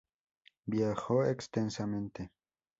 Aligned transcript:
Viajó 0.65 1.23
extensamente. 1.29 2.31